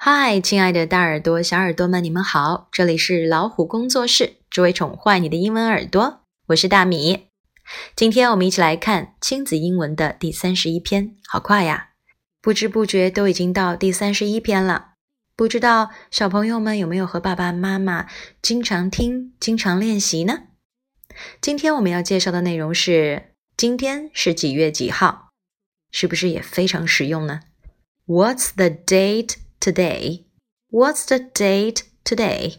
[0.00, 2.68] 嗨，亲爱的大耳朵、小耳朵们，你们好！
[2.70, 6.20] 这里是老虎工作室，只为宠坏你的英文耳朵。
[6.46, 7.26] 我是大米。
[7.96, 11.88] 今天我们一起来看亲子英文的第三十一篇，好快呀！
[12.40, 14.92] 不知不觉都已经到第三十一篇了。
[15.34, 18.06] 不知道小朋友们有没有和爸爸妈妈
[18.40, 20.44] 经常听、经常练习呢？
[21.40, 25.30] 今天我们要介绍的内容是：今天是几月几号？
[25.90, 27.40] 是不是也非常实用呢
[28.06, 30.24] ？What's the date today?
[30.70, 32.56] What's the date today?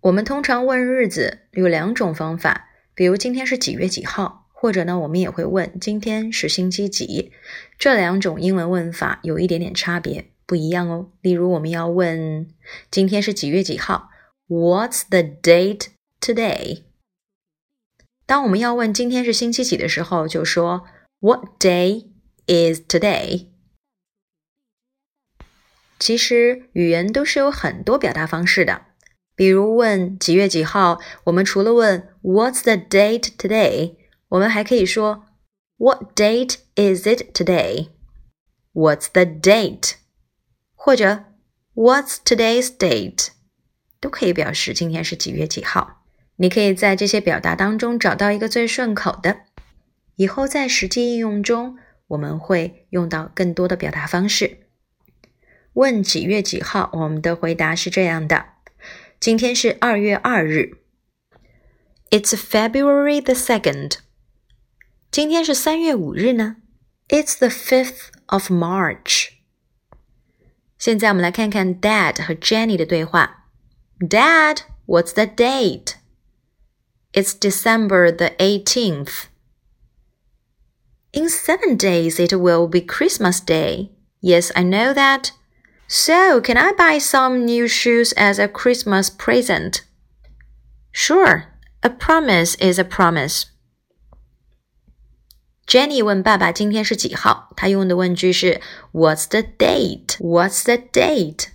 [0.00, 7.32] 我们通常问日子有两种方法，比如今天是几月几号，或者呢，我们也会问今天是星期几。
[7.78, 10.30] 这两种英文问法有一点点差别。
[10.46, 11.12] 不一样哦。
[11.20, 12.48] 例如，我们要问
[12.90, 14.10] 今天是几月几号
[14.48, 15.86] ？What's the date
[16.20, 16.82] today？
[18.26, 20.84] 当我们要问今天是星期几的时候，就说
[21.20, 22.06] What day
[22.46, 23.46] is today？
[26.00, 28.86] 其实语言都是有很多表达方式的。
[29.36, 33.94] 比如问几月几号，我们除了问 What's the date today？
[34.30, 35.26] 我们还可以说
[35.76, 39.92] What date is it today？What's the date？
[40.74, 41.24] 或者
[41.74, 43.28] What's today's date？
[44.00, 46.02] 都可以表示今天是几月几号。
[46.36, 49.40] 你可以在这些表达当中找到一个最顺口的。
[50.16, 51.76] 以后在实际应用中，
[52.08, 54.69] 我们会用到更多的表达方式。
[55.73, 58.45] 问几月几号，我们的回答是这样的：
[59.19, 60.77] 今天是二月二日。
[62.09, 63.97] It's February the second。
[65.11, 66.57] 今天是三月五日呢？
[67.09, 69.29] It's the fifth of March。
[70.77, 73.47] 现在我们来看看 Dad 和 Jenny 的对话。
[73.99, 75.95] Dad, what's the date?
[77.13, 79.25] It's December the 18th.
[81.11, 83.91] In seven days it will be Christmas Day.
[84.21, 85.29] Yes, I know that.
[85.89, 89.81] So, can I buy some new shoes as a Christmas present?
[90.91, 91.45] Sure,
[91.83, 93.43] a promise is a promise.
[95.67, 97.51] Jenny 问爸爸今天是几号？
[97.55, 98.61] 他用的问句是
[98.91, 100.17] What's the date?
[100.19, 101.47] What's the date?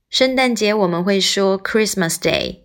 [0.09, 2.59] 圣诞节我们会说 Christmas Day，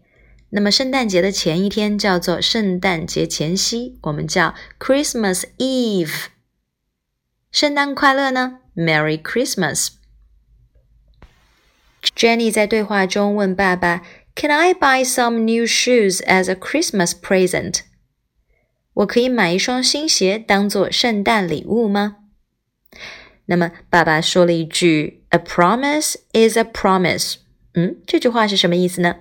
[0.51, 6.25] 那么圣诞节的前一天叫做圣诞节前夕，我们叫 Christmas Eve。
[7.51, 9.89] 圣诞快乐呢？Merry Christmas。
[12.15, 14.01] Jenny 在对话中问爸爸
[14.35, 17.81] ：“Can I buy some new shoes as a Christmas present？”
[18.93, 22.17] 我可以买一双新鞋当做圣诞礼物吗？
[23.45, 27.35] 那么爸爸说了一句：“A promise is a promise。”
[27.75, 29.17] 嗯，这句话是什么意思呢？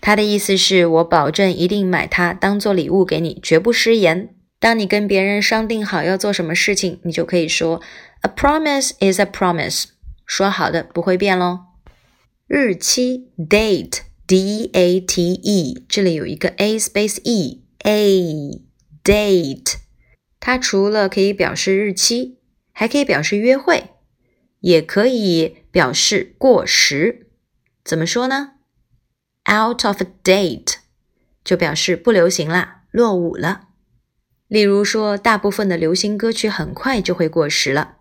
[0.00, 4.34] 他的意思是我保证一定买它当做礼物给你，绝不失言。
[4.60, 7.80] 当你跟别人商定好要做什么事情，你就可以说
[8.22, 9.84] ：“A promise is a promise。”
[10.26, 11.60] 说好的不会变喽。
[12.46, 18.60] 日期 date d a t e，这里有一个 a space e a
[19.04, 19.74] date，
[20.40, 22.38] 它除了可以表示日期，
[22.72, 23.90] 还可以表示约会，
[24.60, 27.28] 也可以表示过时。
[27.84, 28.52] 怎么说呢
[29.50, 30.74] ？out of date
[31.42, 33.68] 就表示不流行啦，落伍了。
[34.46, 37.96] 例如说，大部分的流行歌曲很快就会过时了。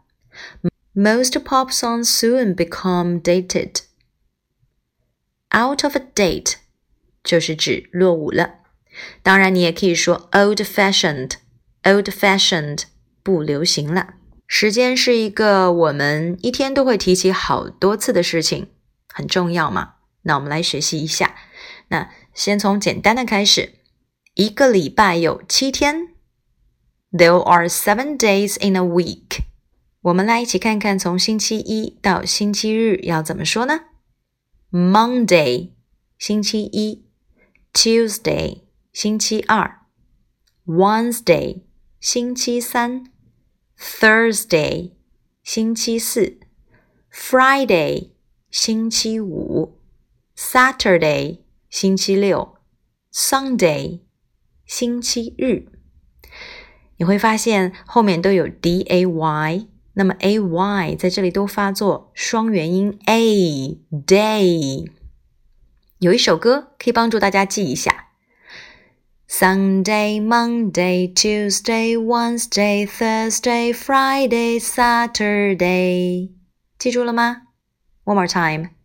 [0.93, 3.81] Most pop songs soon become dated.
[5.55, 6.55] Out of date
[7.23, 8.55] 就是指落伍了。
[9.21, 11.33] 当然，你也可以说 old-fashioned。
[11.83, 12.83] old-fashioned
[13.21, 14.15] 不流行了。
[14.47, 18.69] 时间是一个我们一天都会提起好多次的事情，
[19.13, 19.95] 很重要嘛。
[20.27, 21.35] 那我们来学习一下。
[21.87, 23.75] 那先从简单的开始。
[24.35, 26.09] 一个礼拜有七天。
[27.11, 29.45] There are seven days in a week。
[30.01, 33.85] 我们来一起看看，从星期一到星期日要怎么说呢
[34.69, 35.71] ？Monday
[36.19, 37.05] 星期一
[37.73, 39.79] ，Tuesday 星期二
[40.65, 41.61] ，Wednesday
[41.99, 43.11] 星期三
[43.79, 44.91] ，Thursday
[45.41, 46.37] 星期四
[47.11, 48.11] ，Friday
[48.51, 49.76] 星期五
[50.37, 51.39] ，Saturday
[51.69, 52.55] 星期六
[53.11, 54.01] ，Sunday
[54.65, 55.65] 星期日。
[56.97, 64.89] 你会发现后面都有 d a y，那么 a y 在这里都发作双元音 a day。
[65.99, 68.05] 有一首歌可以帮助大家记一下。
[69.29, 76.31] Sunday, Monday, Tuesday, Wednesday, Thursday, Friday, Saturday，
[76.79, 77.41] 记住了吗
[78.05, 78.76] ？One more time.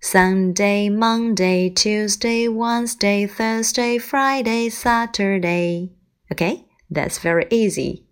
[0.00, 5.90] Sunday, Monday, Tuesday, Wednesday, Thursday, Friday, Saturday.
[6.30, 8.04] Okay, that's very easy.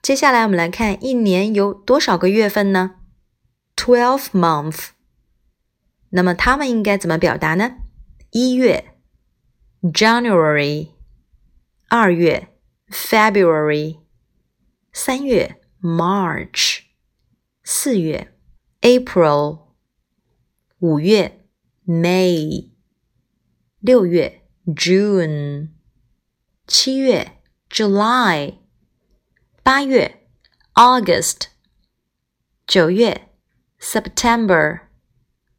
[0.00, 2.96] 接下来我们来看一年有多少个月份呢？
[3.74, 4.90] Twelve month。
[6.10, 7.76] 那么它们应该怎么表达呢？
[8.30, 8.92] 一月。
[9.82, 10.88] January，
[11.88, 12.48] 二月；
[12.88, 13.98] February，
[14.92, 16.80] 三月；March，
[17.62, 18.28] 四月；
[18.80, 19.60] April，
[20.81, 21.45] 五月
[21.85, 22.71] ；May，
[23.79, 25.69] 六月；June，
[26.65, 27.37] 七月
[27.69, 28.55] ；July，
[29.61, 30.25] 八月
[30.73, 31.49] ；August，
[32.65, 33.29] 九月
[33.79, 34.79] ；September，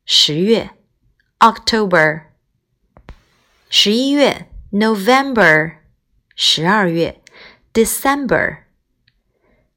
[0.05, 0.71] 十月
[1.39, 2.23] ；October。
[3.71, 5.77] 十一月，November；
[6.35, 7.23] 十二月
[7.73, 8.65] ，December。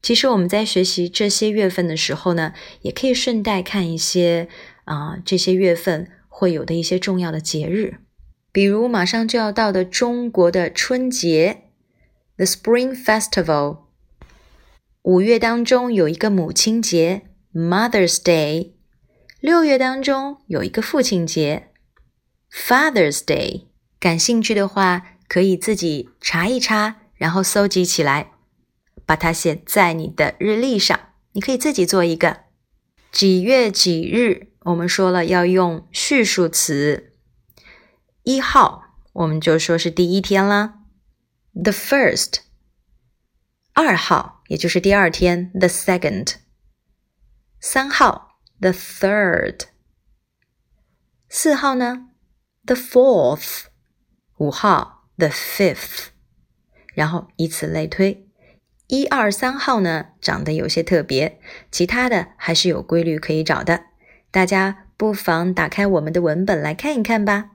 [0.01, 4.49] 其实我们在学习这些月份的时候呢，也可以顺带看一些
[4.85, 7.97] 啊这些月份会有的一些重要的节日，
[8.51, 11.63] 比如马上就要到的中国的春节
[12.37, 13.79] ，The Spring Festival。
[15.01, 17.23] 五月当中有一个母亲节
[17.53, 18.71] ，Mother's Day。
[19.39, 21.67] 六月当中有一个父亲节
[22.51, 23.65] ，Father's Day。
[23.99, 28.31] 感兴趣的话，可以自己查一查，然后搜集起来，
[29.05, 30.99] 把它写在你的日历上。
[31.33, 32.41] 你可以自己做一个
[33.11, 34.47] 几月几日。
[34.65, 37.13] 我们说了要用序数词，
[38.23, 40.79] 一号我们就说是第一天啦
[41.53, 42.39] ，the first。
[43.73, 46.37] 二号也就是第二天，the second。
[47.59, 49.65] 三号，the third。
[51.29, 52.07] 四号呢
[52.65, 53.65] ，the fourth。
[54.37, 56.07] 五号，the fifth，
[56.95, 58.27] 然后以此类推，
[58.87, 61.39] 一二三号呢长得有些特别，
[61.69, 63.85] 其他的还是有规律可以找的。
[64.35, 67.51] 大家不妨打开我们的文本来看一看吧。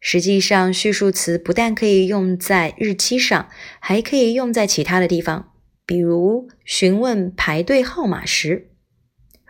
[0.00, 5.52] 实际上，序数词不但可以用在日期上，还可以用在其他的地方，
[5.84, 8.70] 比如询问排队号码时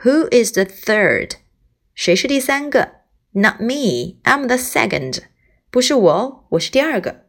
[0.02, 1.34] ，Who is the third？
[1.94, 2.94] 谁是第三个
[3.34, 5.20] ？Not me, I'm the second.
[5.70, 7.26] 不是我哦，我是第二个。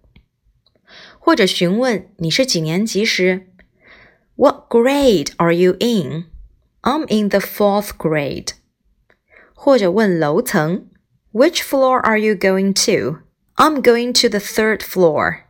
[1.20, 3.52] 或者询问你是几年级时
[4.34, 6.25] ，What grade are you in?
[6.81, 8.54] I'm in the fourth grade。
[9.63, 10.88] 或者问楼层
[11.31, 13.19] ，Which floor are you going to?
[13.56, 15.44] I'm going to the third floor。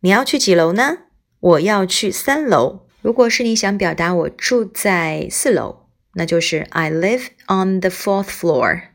[0.00, 0.98] 你要去几楼呢？
[1.38, 2.88] 我要去三楼。
[3.00, 8.88] 如果是你想表达我住在四楼，那就是 I live on the fourth floor。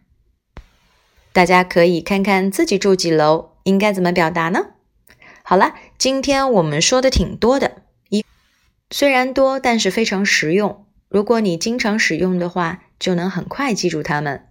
[1.31, 4.71] 大家可以看看自己住几楼，应该怎么表达呢？
[5.41, 8.25] 好了，今天我们说的挺多的，一
[8.91, 10.85] 虽然多，但是非常实用。
[11.07, 14.47] 如果你经常使用的话，就能很快记住它们。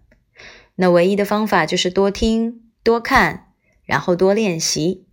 [0.80, 3.52] 那唯一的方法就是多听、多看，
[3.84, 5.06] 然后多练习。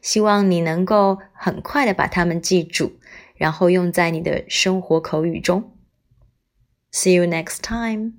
[0.00, 3.00] 希望你能够很快的把它们记住，
[3.34, 5.76] 然后用在你的生活口语中。
[6.92, 8.14] See you next time.